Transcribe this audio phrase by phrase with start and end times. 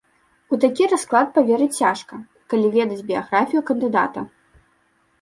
[0.55, 2.21] У такі расклад паверыць цяжка,
[2.55, 4.29] калі ведаць біяграфію кандыдата.